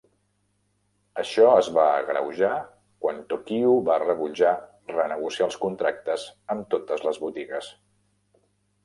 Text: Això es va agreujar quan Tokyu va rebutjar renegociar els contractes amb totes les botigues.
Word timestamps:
Això 1.23 1.43
es 1.57 1.67
va 1.73 1.83
agreujar 1.97 2.53
quan 3.05 3.19
Tokyu 3.33 3.75
va 3.89 3.97
rebutjar 4.05 4.55
renegociar 4.95 5.45
els 5.51 5.59
contractes 5.67 6.25
amb 6.55 6.67
totes 6.73 7.05
les 7.11 7.21
botigues. 7.27 7.69